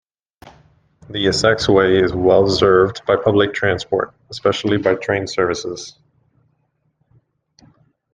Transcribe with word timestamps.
The 1.11 1.27
Essex 1.27 1.69
Way 1.69 2.01
is 2.03 2.11
well 2.11 2.47
served 2.49 3.05
by 3.05 3.17
public 3.17 3.53
transport, 3.53 4.15
especially 4.31 4.77
by 4.77 4.95
train 4.95 5.27
services. 5.27 5.95